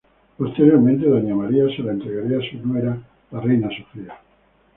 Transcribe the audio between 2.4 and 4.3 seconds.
su nuera la Reina Sofía.